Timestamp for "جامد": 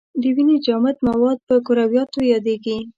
0.65-0.97